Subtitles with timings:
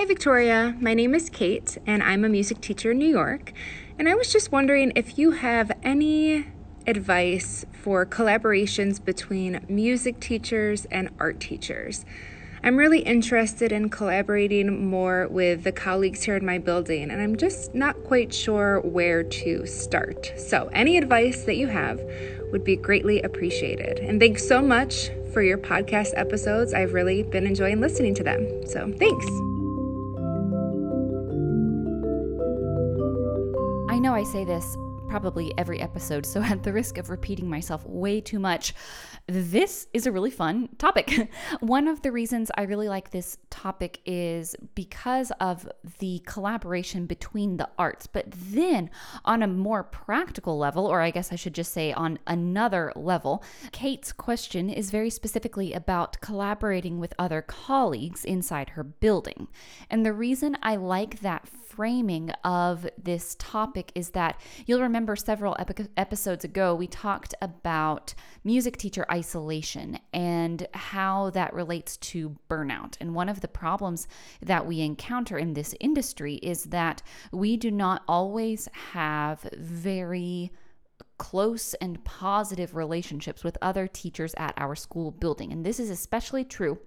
[0.00, 0.74] Hi, Victoria.
[0.80, 3.52] My name is Kate, and I'm a music teacher in New York.
[3.98, 6.46] And I was just wondering if you have any
[6.86, 12.06] advice for collaborations between music teachers and art teachers.
[12.64, 17.36] I'm really interested in collaborating more with the colleagues here in my building, and I'm
[17.36, 20.32] just not quite sure where to start.
[20.38, 22.00] So, any advice that you have
[22.52, 23.98] would be greatly appreciated.
[23.98, 26.72] And thanks so much for your podcast episodes.
[26.72, 28.66] I've really been enjoying listening to them.
[28.66, 29.49] So, thanks.
[34.20, 34.76] I say this
[35.08, 38.74] probably every episode, so at the risk of repeating myself way too much,
[39.26, 41.30] this is a really fun topic.
[41.60, 45.66] One of the reasons I really like this topic is because of
[46.00, 48.06] the collaboration between the arts.
[48.06, 48.90] But then,
[49.24, 53.42] on a more practical level, or I guess I should just say on another level,
[53.72, 59.48] Kate's question is very specifically about collaborating with other colleagues inside her building.
[59.88, 65.56] And the reason I like that framing of this topic is that you'll remember several
[65.58, 68.12] epi- episodes ago, we talked about
[68.44, 72.96] music teacher isolation and how that relates to burnout.
[73.00, 74.08] And one of the problems
[74.42, 80.50] that we encounter in this industry is that we do not always have very
[81.18, 85.52] close and positive relationships with other teachers at our school building.
[85.52, 86.78] And this is especially true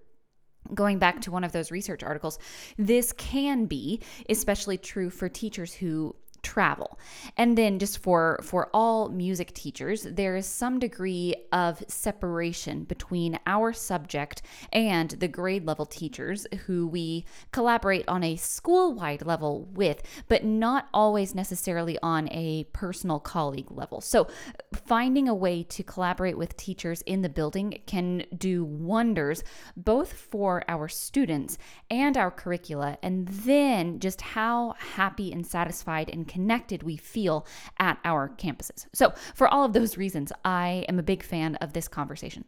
[0.74, 2.40] going back to one of those research articles,
[2.78, 7.00] this can be especially true for teachers who travel.
[7.38, 13.40] And then just for for all music teachers, there is some degree of separation between
[13.48, 20.04] our subject and the grade level teachers who we collaborate on a school-wide level with,
[20.28, 24.02] but not always necessarily on a personal colleague level.
[24.02, 24.28] So,
[24.86, 29.44] finding a way to collaborate with teachers in the building can do wonders
[29.78, 31.58] both for our students
[31.90, 37.46] and our curricula and then just how happy and satisfied and connected we feel
[37.80, 38.88] at our campuses.
[38.94, 42.46] So, for all of those reasons, I am a big fan of this conversation.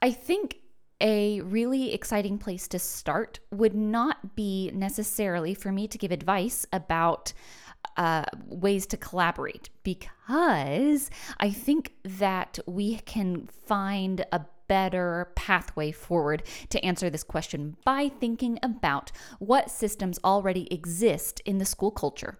[0.00, 0.58] I think
[1.00, 6.64] a really exciting place to start would not be necessarily for me to give advice
[6.72, 7.32] about
[7.96, 16.42] uh, ways to collaborate because I think that we can find a better pathway forward
[16.70, 22.38] to answer this question by thinking about what systems already exist in the school culture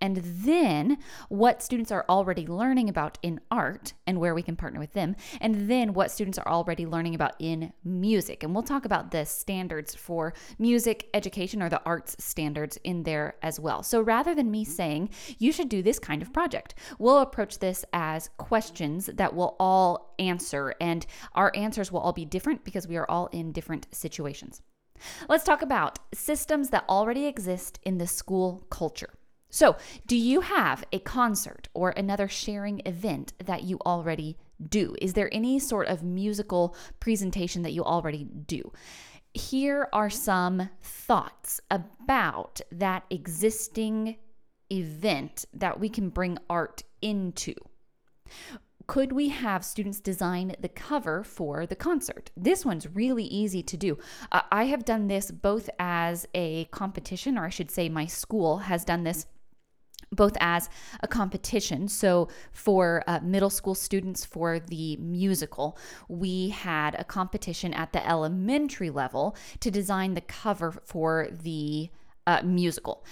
[0.00, 0.98] and then
[1.28, 5.16] what students are already learning about in art and where we can partner with them,
[5.40, 8.42] and then what students are already learning about in music.
[8.42, 13.36] And we'll talk about the standards for music education or the arts standards in there
[13.42, 13.82] as well.
[13.82, 17.84] So rather than me saying you should do this kind of project, we'll approach this
[17.92, 22.96] as questions that we'll all answer, and our answers will all be different because we
[22.96, 24.62] are all in different situations.
[25.28, 29.10] Let's talk about systems that already exist in the school culture.
[29.58, 29.76] So,
[30.06, 34.94] do you have a concert or another sharing event that you already do?
[35.02, 38.70] Is there any sort of musical presentation that you already do?
[39.34, 44.18] Here are some thoughts about that existing
[44.70, 47.54] event that we can bring art into.
[48.86, 52.30] Could we have students design the cover for the concert?
[52.36, 53.98] This one's really easy to do.
[54.30, 58.58] Uh, I have done this both as a competition, or I should say, my school
[58.58, 59.26] has done this
[60.12, 60.68] both as
[61.00, 61.88] a competition.
[61.88, 68.06] So, for uh, middle school students for the musical, we had a competition at the
[68.08, 71.90] elementary level to design the cover for the
[72.26, 73.04] uh, musical.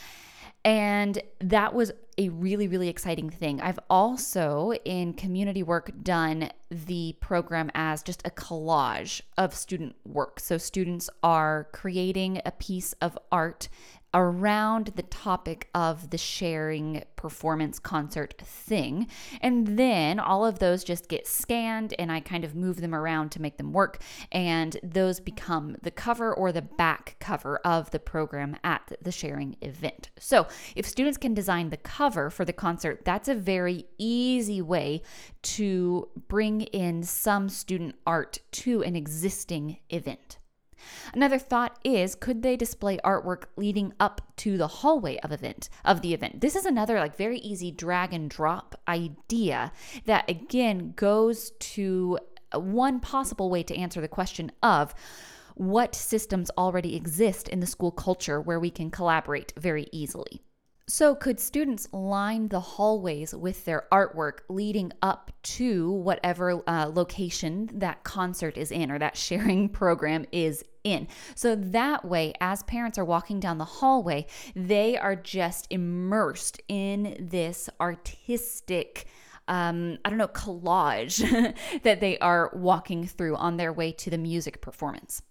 [0.64, 3.60] And that was a really, really exciting thing.
[3.60, 10.40] I've also, in community work, done the program as just a collage of student work.
[10.40, 13.68] So, students are creating a piece of art
[14.14, 19.06] around the topic of the sharing performance concert thing.
[19.40, 23.30] And then all of those just get scanned and I kind of move them around
[23.32, 24.00] to make them work.
[24.32, 29.56] And those become the cover or the back cover of the program at the sharing
[29.60, 30.10] event.
[30.18, 35.02] So if students can design the cover for the concert, that's a very easy way
[35.42, 40.38] to bring in some student art to an existing event.
[41.14, 46.02] Another thought is could they display artwork leading up to the hallway of event of
[46.02, 46.40] the event?
[46.40, 49.72] This is another like very easy drag and drop idea
[50.04, 52.18] that again goes to
[52.54, 54.94] one possible way to answer the question of
[55.54, 60.42] what systems already exist in the school culture where we can collaborate very easily.
[60.88, 67.68] So, could students line the hallways with their artwork leading up to whatever uh, location
[67.74, 71.08] that concert is in or that sharing program is in.
[71.34, 77.16] So that way, as parents are walking down the hallway, they are just immersed in
[77.18, 79.06] this artistic
[79.48, 81.18] um, I don't know, collage
[81.82, 85.22] that they are walking through on their way to the music performance.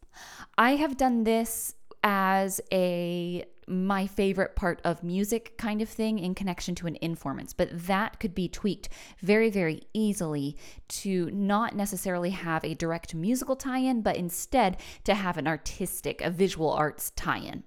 [0.58, 6.36] I have done this as a my favorite part of music kind of thing in
[6.36, 8.90] connection to an informance, but that could be tweaked
[9.20, 10.56] very, very easily
[10.88, 16.22] to not necessarily have a direct musical tie in, but instead to have an artistic,
[16.22, 17.64] a visual arts tie in.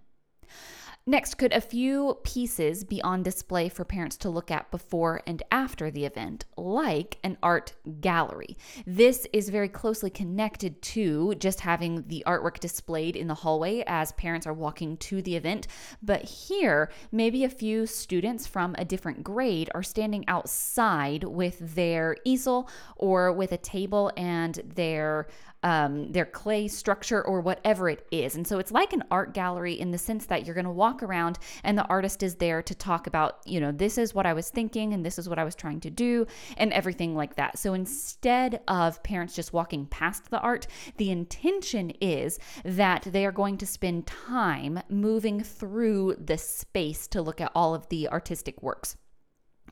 [1.08, 5.42] Next, could a few pieces be on display for parents to look at before and
[5.50, 7.72] after the event, like an art
[8.02, 8.58] gallery?
[8.86, 14.12] This is very closely connected to just having the artwork displayed in the hallway as
[14.12, 15.68] parents are walking to the event.
[16.02, 22.18] But here, maybe a few students from a different grade are standing outside with their
[22.26, 25.26] easel or with a table and their
[25.62, 28.36] um, their clay structure or whatever it is.
[28.36, 31.02] And so it's like an art gallery in the sense that you're going to walk
[31.02, 34.32] around and the artist is there to talk about, you know, this is what I
[34.32, 36.26] was thinking and this is what I was trying to do
[36.56, 37.58] and everything like that.
[37.58, 40.66] So instead of parents just walking past the art,
[40.96, 47.22] the intention is that they are going to spend time moving through the space to
[47.22, 48.96] look at all of the artistic works.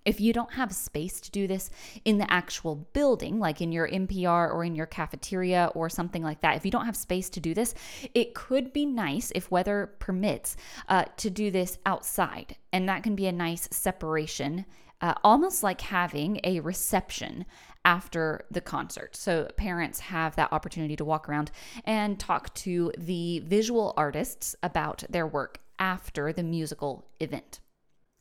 [0.06, 1.68] If you don't have space to do this
[2.04, 6.40] in the actual building, like in your MPR or in your cafeteria or something like
[6.42, 7.74] that, if you don't have space to do this,
[8.14, 10.56] it could be nice, if weather permits,
[10.88, 12.56] uh, to do this outside.
[12.72, 14.64] And that can be a nice separation,
[15.00, 17.44] uh, almost like having a reception
[17.84, 19.16] after the concert.
[19.16, 21.50] So parents have that opportunity to walk around
[21.84, 27.60] and talk to the visual artists about their work after the musical event.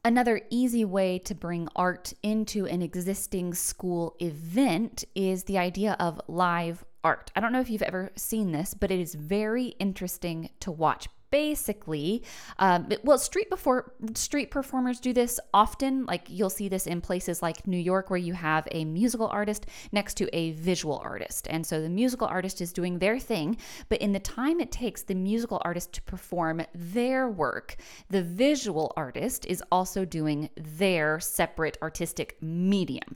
[0.05, 6.21] Another easy way to bring art into an existing school event is the idea of
[6.27, 7.31] live art.
[7.35, 11.07] I don't know if you've ever seen this, but it is very interesting to watch
[11.35, 12.23] basically
[12.59, 16.05] um, well street before street performers do this often.
[16.05, 19.65] Like you'll see this in places like new york where you have a musical artist
[19.91, 21.47] next to a visual artist.
[21.49, 23.57] And so the musical artist is doing their thing
[23.89, 27.75] but in the time it takes the musical artist to perform their work
[28.09, 33.15] the visual artist is also doing their separate artistic medium.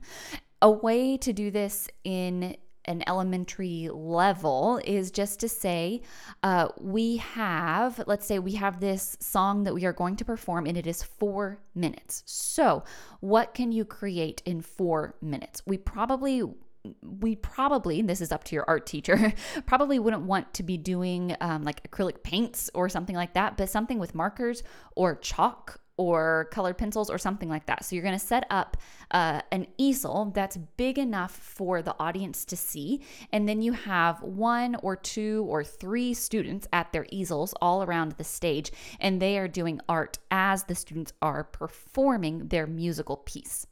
[0.61, 2.57] A way to do this in
[2.89, 6.01] an elementary level is just to say
[6.43, 10.65] uh, we have, let's say, we have this song that we are going to perform
[10.65, 12.23] and it is four minutes.
[12.25, 12.83] So,
[13.21, 15.61] what can you create in four minutes?
[15.65, 16.43] We probably
[17.01, 19.33] we probably, this is up to your art teacher,
[19.65, 23.69] probably wouldn't want to be doing um, like acrylic paints or something like that, but
[23.69, 24.63] something with markers
[24.95, 27.83] or chalk or colored pencils or something like that.
[27.83, 28.77] So you're going to set up
[29.11, 33.01] uh, an easel that's big enough for the audience to see.
[33.33, 38.13] And then you have one or two or three students at their easels all around
[38.13, 43.67] the stage, and they are doing art as the students are performing their musical piece.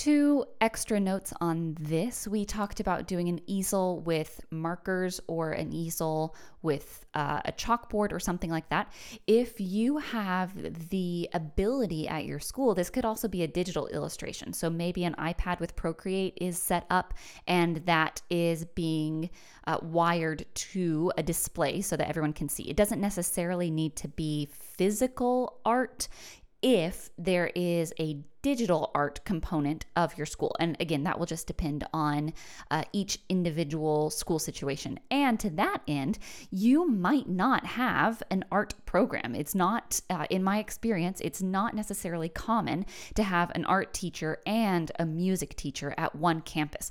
[0.00, 2.26] Two extra notes on this.
[2.26, 8.10] We talked about doing an easel with markers or an easel with uh, a chalkboard
[8.10, 8.90] or something like that.
[9.26, 14.54] If you have the ability at your school, this could also be a digital illustration.
[14.54, 17.12] So maybe an iPad with Procreate is set up
[17.46, 19.28] and that is being
[19.66, 22.62] uh, wired to a display so that everyone can see.
[22.70, 26.08] It doesn't necessarily need to be physical art
[26.62, 30.56] if there is a digital art component of your school.
[30.60, 32.32] And again, that will just depend on
[32.70, 34.98] uh, each individual school situation.
[35.10, 36.18] And to that end,
[36.50, 39.34] you might not have an art program.
[39.34, 44.38] It's not, uh, in my experience, it's not necessarily common to have an art teacher
[44.46, 46.90] and a music teacher at one campus.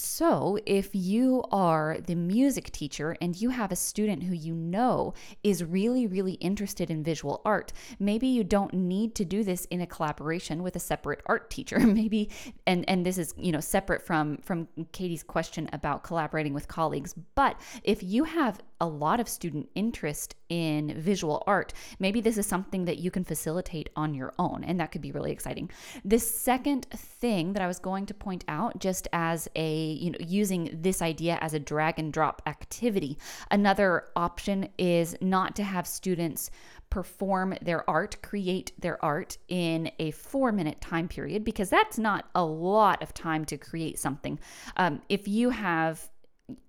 [0.00, 5.14] So, if you are the music teacher and you have a student who you know
[5.42, 9.80] is really, really interested in visual art, maybe you don't need to do this in
[9.80, 11.78] a collaboration with a separate art teacher.
[12.00, 12.30] maybe,
[12.66, 17.14] and and this is you know separate from from Katie's question about collaborating with colleagues.
[17.34, 22.46] But if you have a lot of student interest in visual art, maybe this is
[22.46, 25.68] something that you can facilitate on your own, and that could be really exciting.
[26.04, 30.18] The second thing that I was going to point out, just as a you know,
[30.20, 33.18] using this idea as a drag and drop activity.
[33.50, 36.50] Another option is not to have students
[36.90, 42.26] perform their art, create their art in a four minute time period, because that's not
[42.34, 44.38] a lot of time to create something.
[44.76, 46.08] Um, if you have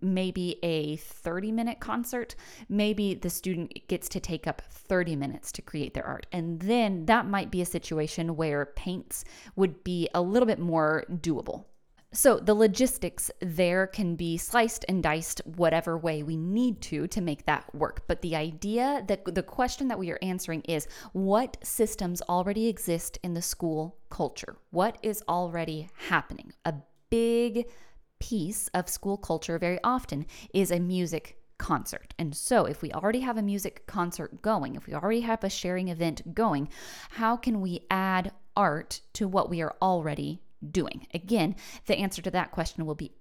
[0.02, 2.36] maybe a 30 minute concert,
[2.68, 6.26] maybe the student gets to take up 30 minutes to create their art.
[6.32, 9.24] And then that might be a situation where paints
[9.56, 11.66] would be a little bit more doable.
[12.12, 17.22] So the logistics there can be sliced and diced whatever way we need to to
[17.22, 18.02] make that work.
[18.08, 23.20] But the idea that the question that we are answering is what systems already exist
[23.22, 24.58] in the school culture?
[24.72, 26.52] What is already happening?
[26.66, 26.74] A
[27.12, 27.70] big
[28.20, 32.16] piece of school culture very often is a music concert.
[32.18, 35.50] And so, if we already have a music concert going, if we already have a
[35.50, 36.70] sharing event going,
[37.12, 41.08] how can we add art to what we are already doing?
[41.14, 43.12] Again, the answer to that question will be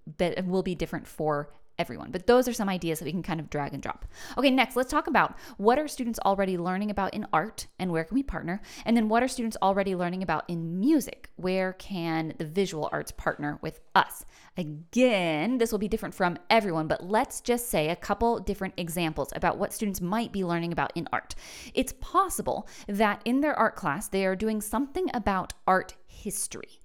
[0.44, 2.10] will be different for everyone.
[2.10, 4.04] But those are some ideas that we can kind of drag and drop.
[4.36, 8.04] Okay, next, let's talk about what are students already learning about in art and where
[8.04, 8.60] can we partner?
[8.84, 11.30] And then what are students already learning about in music?
[11.36, 14.24] Where can the visual arts partner with us?
[14.56, 19.28] Again, this will be different from everyone, but let's just say a couple different examples
[19.36, 21.36] about what students might be learning about in art.
[21.74, 26.80] It's possible that in their art class, they are doing something about art history.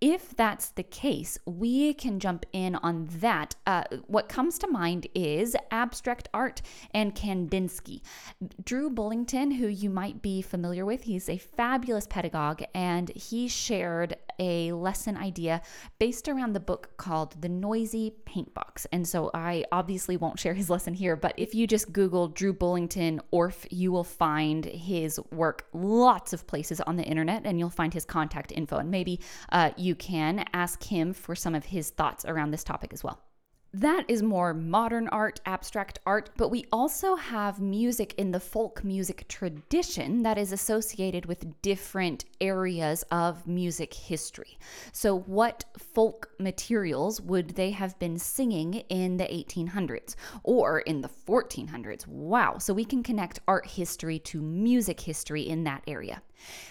[0.00, 3.56] If that's the case, we can jump in on that.
[3.66, 6.62] Uh, what comes to mind is abstract art
[6.94, 8.02] and Kandinsky.
[8.64, 14.16] Drew Bullington, who you might be familiar with, he's a fabulous pedagogue, and he shared
[14.38, 15.60] a lesson idea
[15.98, 18.86] based around the book called The Noisy Paint Box.
[18.92, 22.52] And so I obviously won't share his lesson here, but if you just Google Drew
[22.52, 27.68] Bullington Orff, you will find his work lots of places on the internet and you'll
[27.68, 28.76] find his contact info.
[28.76, 32.92] And maybe uh, you can ask him for some of his thoughts around this topic
[32.92, 33.18] as well.
[33.74, 38.82] That is more modern art, abstract art, but we also have music in the folk
[38.82, 44.58] music tradition that is associated with different areas of music history.
[44.92, 50.14] So, what folk materials would they have been singing in the 1800s
[50.44, 52.06] or in the 1400s?
[52.06, 52.56] Wow.
[52.56, 56.22] So, we can connect art history to music history in that area.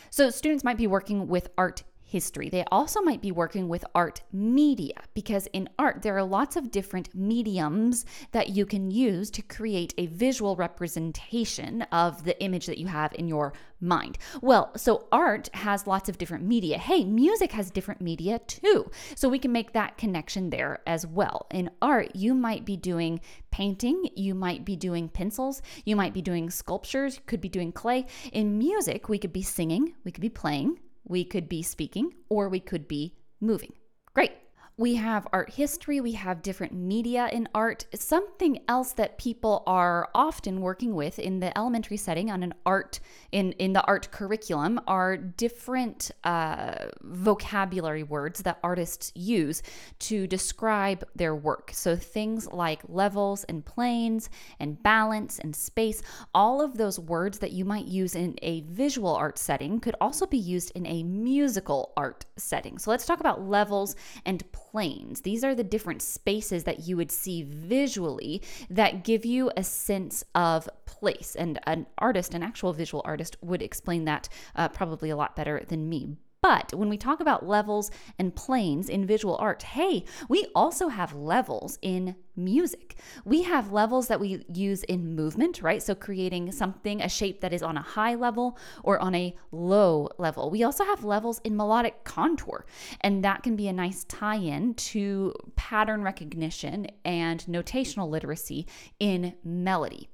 [0.10, 2.50] So, students might be working with art history.
[2.50, 6.72] They also might be working with art media because in art, there are lots of
[6.72, 12.78] different mediums that you can use to create a visual representation of the image that
[12.78, 14.18] you have in your mind.
[14.42, 16.78] Well, so art has lots of different media.
[16.78, 18.90] Hey, music has different media too.
[19.16, 21.46] So we can make that connection there as well.
[21.52, 23.20] In art, you might be doing
[23.52, 27.72] painting, you might be doing pencils, you might be doing sculptures, you could be doing
[27.72, 28.06] clay.
[28.32, 32.50] In music, we could be singing, we could be playing, we could be speaking or
[32.50, 33.74] we could be moving.
[34.14, 34.32] Great.
[34.80, 37.88] We have art history, we have different media in art.
[37.96, 43.00] Something else that people are often working with in the elementary setting on an art
[43.32, 49.64] in in the art curriculum are different uh, vocabulary words that artists use
[49.98, 51.72] to describe their work.
[51.74, 54.30] So things like levels and planes
[54.60, 56.04] and balance and space,
[56.36, 60.28] all of those words that you might use in a visual art setting could also
[60.28, 62.78] be used in a musical art setting.
[62.78, 65.22] So let's talk about levels and planes planes.
[65.22, 70.24] These are the different spaces that you would see visually that give you a sense
[70.36, 71.36] of place.
[71.36, 75.64] And an artist, an actual visual artist, would explain that uh, probably a lot better
[75.68, 76.18] than me.
[76.42, 77.90] But when we talk about levels
[78.20, 83.00] and planes in visual art, hey, we also have levels in music.
[83.26, 85.82] We have levels that we use in movement, right?
[85.82, 90.10] So creating something, a shape that is on a high level or on a low
[90.20, 90.52] level.
[90.52, 92.66] We also have levels in melodic contour,
[93.02, 98.68] and that can be a nice tie in to pattern recognition and notational literacy
[99.00, 100.10] in melody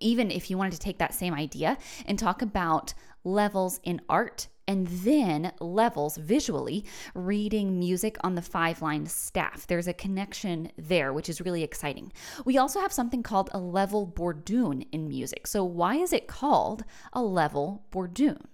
[0.00, 4.48] even if you wanted to take that same idea and talk about levels in art
[4.68, 9.66] and then levels visually reading music on the five line staff.
[9.66, 12.12] There's a connection there, which is really exciting.
[12.44, 15.46] We also have something called a level bourdon in music.
[15.46, 18.48] So, why is it called a level bourdon?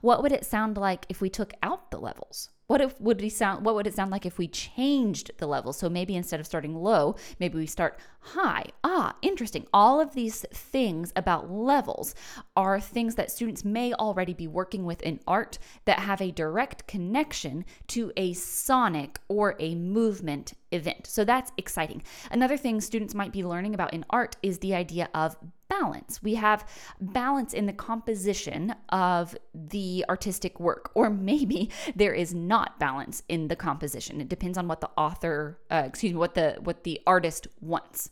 [0.00, 2.50] What would it sound like if we took out the levels?
[2.68, 5.72] What if would we sound what would it sound like if we changed the level?
[5.72, 8.66] So maybe instead of starting low, maybe we start high.
[8.84, 9.66] Ah, interesting.
[9.72, 12.14] All of these things about levels
[12.56, 16.86] are things that students may already be working with in art that have a direct
[16.86, 21.06] connection to a sonic or a movement event.
[21.06, 22.02] So that's exciting.
[22.30, 26.22] Another thing students might be learning about in art is the idea of balance.
[26.22, 26.66] We have
[27.00, 33.48] balance in the composition of the artistic work, or maybe there is not balance in
[33.48, 34.20] the composition.
[34.20, 38.10] It depends on what the author, uh, excuse me, what the what the artist wants.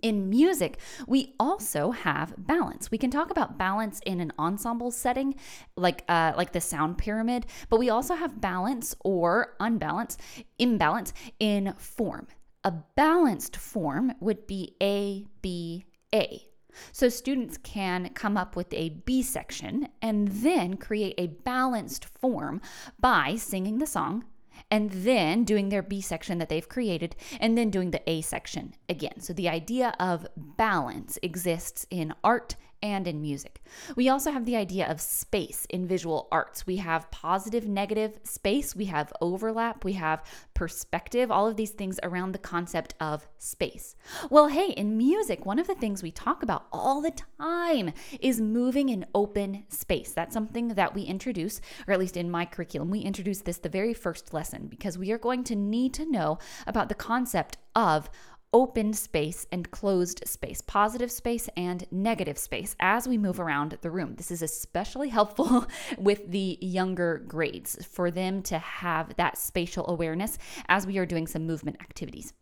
[0.00, 2.90] In music, we also have balance.
[2.90, 5.34] We can talk about balance in an ensemble setting,
[5.76, 10.16] like uh, like the sound pyramid, but we also have balance or unbalance,
[10.58, 12.28] imbalance in form.
[12.64, 16.51] A balanced form would be A B A.
[16.92, 22.60] So students can come up with a B section and then create a balanced form
[22.98, 24.24] by singing the song
[24.70, 28.74] and then doing their B section that they've created, and then doing the A section
[28.88, 29.20] again.
[29.20, 33.62] So the idea of balance exists in art and in music.
[33.96, 36.66] We also have the idea of space in visual arts.
[36.66, 40.24] We have positive, negative space, we have overlap, we have
[40.54, 43.94] perspective, all of these things around the concept of space.
[44.30, 48.40] Well, hey, in music, one of the things we talk about all the time is
[48.40, 50.12] moving in open space.
[50.12, 53.68] That's something that we introduce, or at least in my curriculum, we introduce this the
[53.68, 58.10] very first lesson because we are going to need to know about the concept of
[58.52, 63.90] open space and closed space, positive space and negative space as we move around the
[63.90, 64.14] room.
[64.16, 65.66] This is especially helpful
[65.98, 71.26] with the younger grades for them to have that spatial awareness as we are doing
[71.26, 72.32] some movement activities.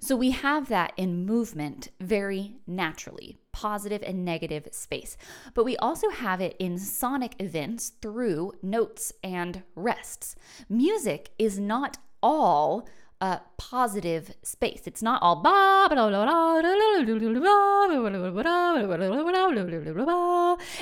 [0.00, 5.16] So we have that in movement very naturally, positive and negative space.
[5.54, 10.34] But we also have it in sonic events through notes and rests.
[10.68, 12.88] Music is not all
[13.20, 14.82] a positive space.
[14.86, 15.42] It's not all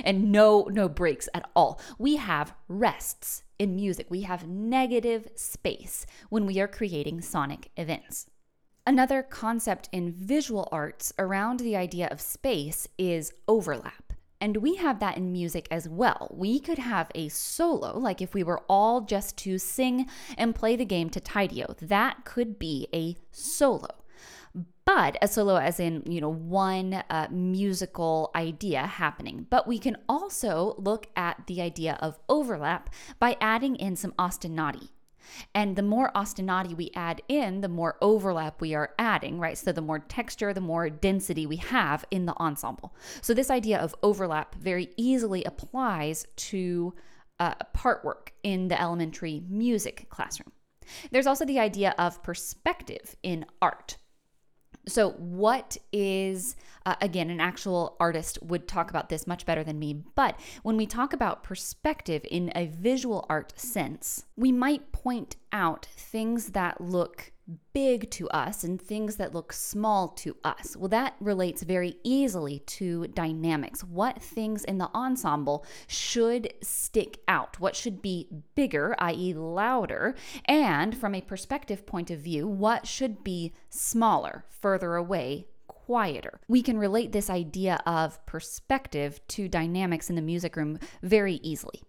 [0.04, 1.80] and no no breaks at all.
[1.98, 4.06] We have rests in music.
[4.10, 8.26] We have negative space when we are creating sonic events.
[8.86, 14.07] Another concept in visual arts around the idea of space is overlap.
[14.40, 16.28] And we have that in music as well.
[16.32, 20.76] We could have a solo, like if we were all just to sing and play
[20.76, 23.88] the game to Tideo, that could be a solo.
[24.84, 29.46] But a solo, as in, you know, one uh, musical idea happening.
[29.50, 34.88] But we can also look at the idea of overlap by adding in some ostinati.
[35.54, 39.58] And the more ostinati we add in, the more overlap we are adding, right?
[39.58, 42.94] So the more texture, the more density we have in the ensemble.
[43.20, 46.94] So this idea of overlap very easily applies to
[47.38, 50.52] uh, part work in the elementary music classroom.
[51.10, 53.97] There's also the idea of perspective in art.
[54.88, 59.78] So, what is, uh, again, an actual artist would talk about this much better than
[59.78, 65.36] me, but when we talk about perspective in a visual art sense, we might point
[65.52, 67.32] out things that look
[67.72, 70.76] big to us and things that look small to us.
[70.76, 73.82] Well, that relates very easily to dynamics.
[73.82, 77.58] What things in the ensemble should stick out?
[77.60, 80.14] What should be bigger, i.e., louder?
[80.44, 85.46] And from a perspective point of view, what should be smaller, further away,
[85.88, 86.38] quieter.
[86.48, 91.80] We can relate this idea of perspective to dynamics in the music room very easily.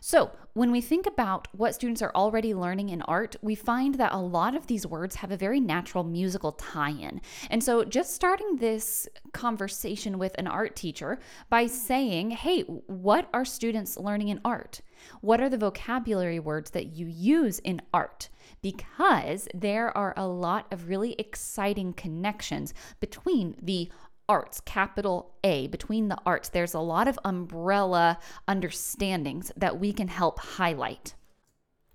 [0.00, 4.12] So, when we think about what students are already learning in art, we find that
[4.12, 7.20] a lot of these words have a very natural musical tie in.
[7.50, 13.44] And so, just starting this conversation with an art teacher by saying, hey, what are
[13.44, 14.80] students learning in art?
[15.20, 18.28] What are the vocabulary words that you use in art?
[18.62, 23.90] Because there are a lot of really exciting connections between the
[24.28, 30.08] arts, capital A, between the arts, there's a lot of umbrella understandings that we can
[30.08, 31.14] help highlight.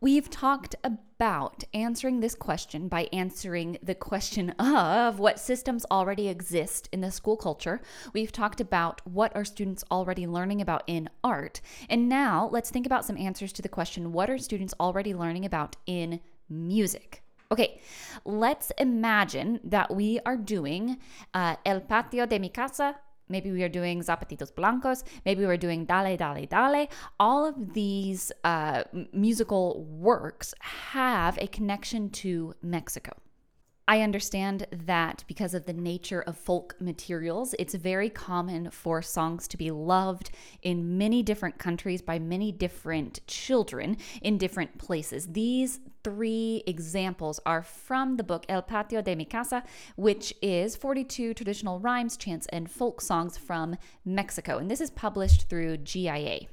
[0.03, 6.89] We've talked about answering this question by answering the question of what systems already exist
[6.91, 7.81] in the school culture.
[8.11, 11.61] We've talked about what are students already learning about in art.
[11.89, 15.45] And now let's think about some answers to the question what are students already learning
[15.45, 16.19] about in
[16.49, 17.22] music?
[17.53, 17.79] Okay,
[18.25, 20.97] let's imagine that we are doing
[21.35, 22.95] uh, El Patio de mi Casa.
[23.29, 25.03] Maybe we are doing Zapatitos Blancos.
[25.23, 26.87] Maybe we're doing Dale, Dale, Dale.
[27.19, 33.11] All of these uh, musical works have a connection to Mexico.
[33.87, 39.47] I understand that because of the nature of folk materials, it's very common for songs
[39.49, 40.31] to be loved
[40.63, 45.27] in many different countries by many different children in different places.
[45.33, 49.63] These three examples are from the book El Patio de mi Casa,
[49.95, 54.57] which is 42 traditional rhymes, chants, and folk songs from Mexico.
[54.57, 56.47] And this is published through GIA.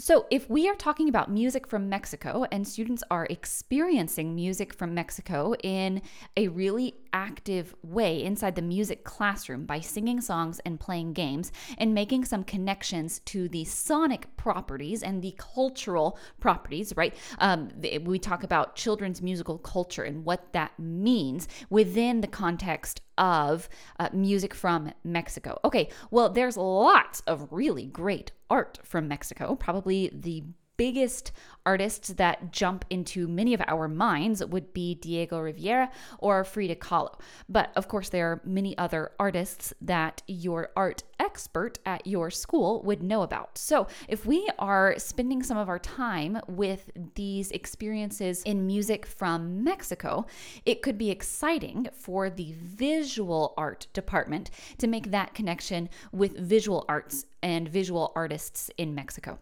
[0.00, 4.94] So, if we are talking about music from Mexico and students are experiencing music from
[4.94, 6.00] Mexico in
[6.38, 11.94] a really active way inside the music classroom by singing songs and playing games and
[11.94, 17.14] making some connections to the sonic properties and the cultural properties, right?
[17.38, 17.70] Um,
[18.04, 23.68] we talk about children's musical culture and what that means within the context of
[23.98, 25.58] uh, music from Mexico.
[25.64, 29.54] Okay, well, there's lots of really great art from Mexico.
[29.54, 30.44] Probably the
[30.80, 31.30] biggest
[31.66, 37.20] artists that jump into many of our minds would be Diego Rivera or Frida Kahlo.
[37.50, 42.82] But of course, there are many other artists that your art expert at your school
[42.84, 43.58] would know about.
[43.58, 49.62] So, if we are spending some of our time with these experiences in music from
[49.62, 50.24] Mexico,
[50.64, 56.86] it could be exciting for the visual art department to make that connection with visual
[56.88, 59.38] arts and visual artists in Mexico.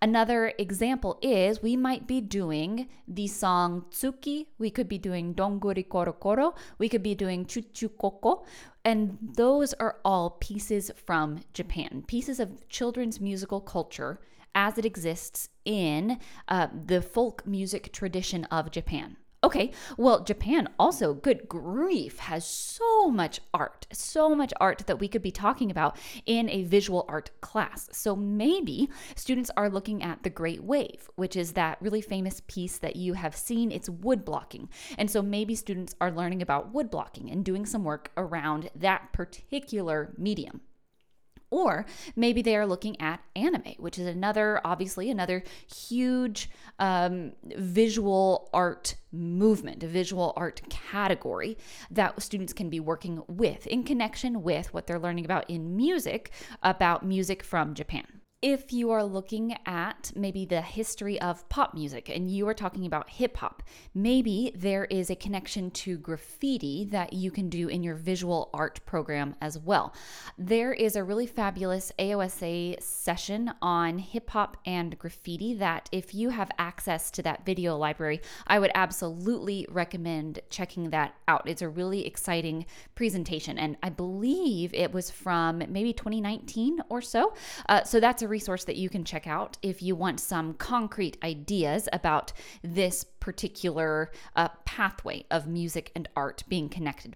[0.00, 5.88] Another example is we might be doing the song Tsuki, we could be doing Donguri
[5.88, 8.44] Koro Koro, we could be doing Chuchu Koko,
[8.84, 14.20] and those are all pieces from Japan, pieces of children's musical culture
[14.54, 19.16] as it exists in uh, the folk music tradition of Japan.
[19.44, 25.06] Okay, well, Japan also, good grief, has so much art, so much art that we
[25.06, 27.90] could be talking about in a visual art class.
[27.92, 32.78] So maybe students are looking at the Great Wave, which is that really famous piece
[32.78, 33.70] that you have seen.
[33.70, 34.70] It's wood blocking.
[34.96, 39.12] And so maybe students are learning about wood blocking and doing some work around that
[39.12, 40.62] particular medium.
[41.54, 41.86] Or
[42.16, 48.96] maybe they are looking at anime, which is another, obviously, another huge um, visual art
[49.12, 51.56] movement, a visual art category
[51.92, 56.32] that students can be working with in connection with what they're learning about in music,
[56.60, 62.10] about music from Japan if you are looking at maybe the history of pop music
[62.10, 63.62] and you are talking about hip hop,
[63.94, 68.78] maybe there is a connection to graffiti that you can do in your visual art
[68.84, 69.94] program as well.
[70.36, 76.28] There is a really fabulous AOSA session on hip hop and graffiti that, if you
[76.28, 81.48] have access to that video library, I would absolutely recommend checking that out.
[81.48, 87.32] It's a really exciting presentation, and I believe it was from maybe 2019 or so.
[87.70, 91.16] Uh, so that's a resource that you can check out if you want some concrete
[91.22, 97.14] ideas about this particular uh, pathway of music and art being connected.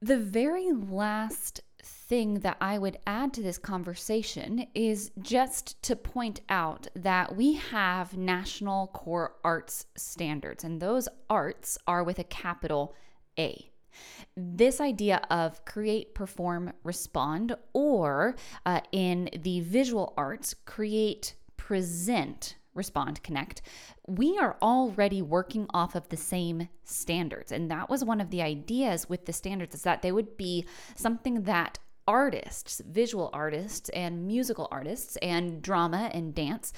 [0.00, 6.40] The very last thing that I would add to this conversation is just to point
[6.48, 12.94] out that we have national core arts standards, and those arts are with a capital
[13.38, 13.70] A
[14.36, 23.22] this idea of create, perform, respond, or uh, in the visual arts, create, present, respond,
[23.22, 23.62] connect,
[24.06, 27.52] we are already working off of the same standards.
[27.52, 30.66] And that was one of the ideas with the standards is that they would be
[30.94, 36.72] something that artists, visual artists, and musical artists, and drama and dance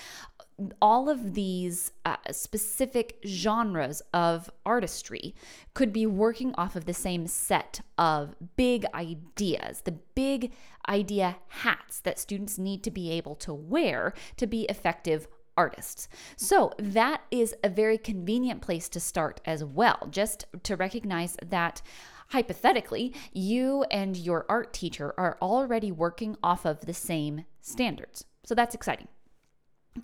[0.81, 5.35] all of these uh, specific genres of artistry
[5.75, 10.53] could be working off of the same set of big ideas, the big
[10.89, 16.09] idea hats that students need to be able to wear to be effective artists.
[16.37, 21.83] So that is a very convenient place to start as well, just to recognize that
[22.29, 28.25] hypothetically, you and your art teacher are already working off of the same standards.
[28.45, 29.09] So that's exciting.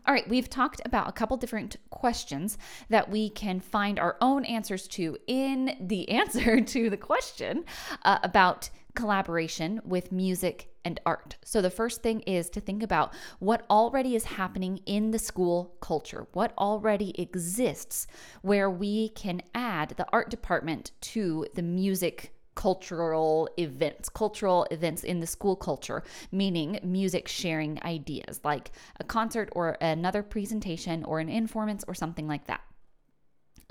[0.05, 4.45] All right, we've talked about a couple different questions that we can find our own
[4.45, 7.65] answers to in the answer to the question
[8.05, 11.37] uh, about collaboration with music and art.
[11.45, 15.77] So, the first thing is to think about what already is happening in the school
[15.81, 18.09] culture, what already exists
[18.43, 25.21] where we can add the art department to the music cultural events, cultural events in
[25.21, 31.29] the school culture, meaning music sharing ideas like a concert or another presentation or an
[31.29, 32.63] informance or something like that.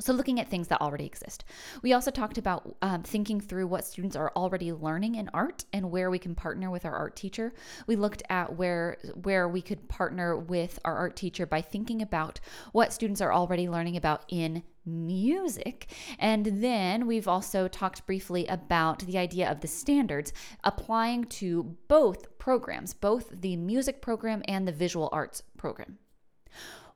[0.01, 1.45] So, looking at things that already exist.
[1.81, 5.89] We also talked about um, thinking through what students are already learning in art and
[5.89, 7.53] where we can partner with our art teacher.
[7.87, 12.41] We looked at where where we could partner with our art teacher by thinking about
[12.73, 15.91] what students are already learning about in music.
[16.19, 22.37] And then we've also talked briefly about the idea of the standards applying to both
[22.37, 25.99] programs, both the music program and the visual arts program.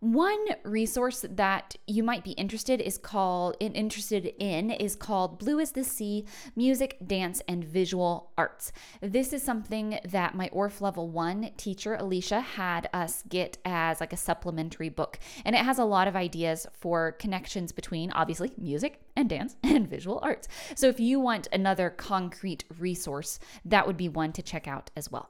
[0.02, 5.74] One resource that you might be interested is called interested in is called Blue is
[5.74, 6.24] the Sea:
[6.56, 8.72] Music, Dance and Visual Arts.
[9.02, 14.14] This is something that my Orff level 1 teacher Alicia had us get as like
[14.14, 19.02] a supplementary book and it has a lot of ideas for connections between obviously music
[19.18, 20.48] and dance and visual arts.
[20.76, 25.12] So if you want another concrete resource, that would be one to check out as
[25.12, 25.30] well.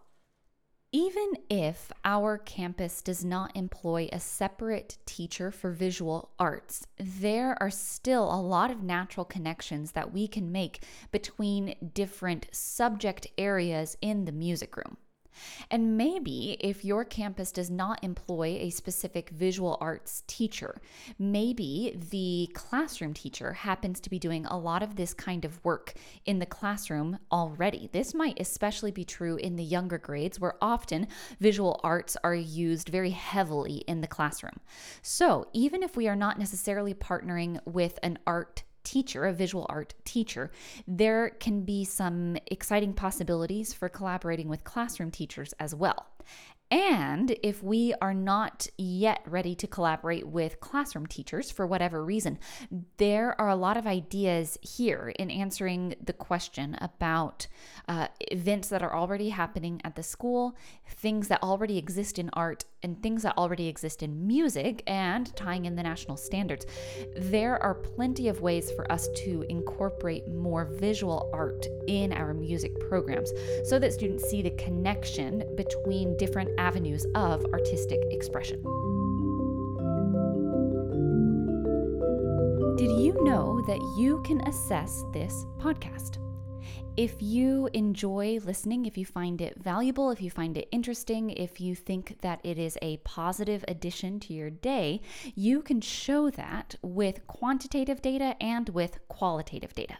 [0.91, 7.69] Even if our campus does not employ a separate teacher for visual arts, there are
[7.69, 14.25] still a lot of natural connections that we can make between different subject areas in
[14.25, 14.97] the music room.
[15.69, 20.81] And maybe if your campus does not employ a specific visual arts teacher,
[21.17, 25.93] maybe the classroom teacher happens to be doing a lot of this kind of work
[26.25, 27.89] in the classroom already.
[27.91, 31.07] This might especially be true in the younger grades where often
[31.39, 34.59] visual arts are used very heavily in the classroom.
[35.01, 39.93] So even if we are not necessarily partnering with an art teacher, a visual art
[40.05, 40.51] teacher,
[40.87, 46.07] there can be some exciting possibilities for collaborating with classroom teachers as well.
[46.71, 52.37] And if we are not yet ready to collaborate with classroom teachers for whatever reason,
[52.97, 57.47] there are a lot of ideas here in answering the question about
[57.87, 60.55] uh, events that are already happening at the school,
[60.87, 65.65] things that already exist in art, and things that already exist in music, and tying
[65.65, 66.67] in the national standards.
[67.15, 72.79] There are plenty of ways for us to incorporate more visual art in our music
[72.87, 73.31] programs
[73.63, 78.61] so that students see the connection between different avenues of artistic expression.
[82.77, 86.17] Did you know that you can assess this podcast?
[86.97, 91.61] If you enjoy listening, if you find it valuable, if you find it interesting, if
[91.61, 95.01] you think that it is a positive addition to your day,
[95.33, 99.97] you can show that with quantitative data and with qualitative data.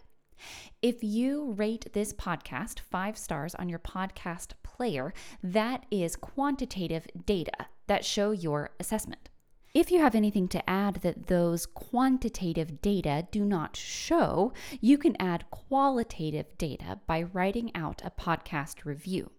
[0.81, 7.67] If you rate this podcast five stars on your podcast player, that is quantitative data
[7.89, 9.29] that show your assessment.
[9.73, 15.15] If you have anything to add that those quantitative data do not show, you can
[15.19, 19.31] add qualitative data by writing out a podcast review.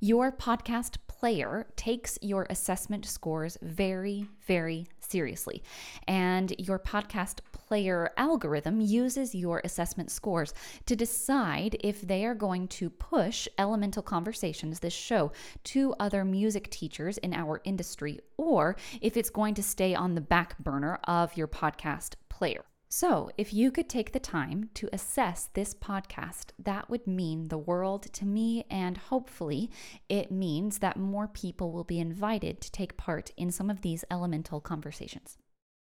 [0.00, 5.62] Your podcast player takes your assessment scores very, very seriously.
[6.06, 10.54] And your podcast player algorithm uses your assessment scores
[10.86, 15.32] to decide if they are going to push Elemental Conversations, this show,
[15.64, 20.20] to other music teachers in our industry, or if it's going to stay on the
[20.20, 22.64] back burner of your podcast player.
[22.90, 27.58] So, if you could take the time to assess this podcast, that would mean the
[27.58, 29.70] world to me, and hopefully,
[30.08, 34.06] it means that more people will be invited to take part in some of these
[34.10, 35.36] elemental conversations.